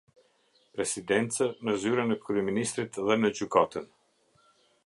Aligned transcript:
Presidencë, 0.77 1.49
në 1.69 1.77
Zyrën 1.85 2.15
e 2.17 2.19
Kryeministrit 2.23 3.01
dhe 3.07 3.19
në 3.23 3.35
Gjykatën. 3.41 3.91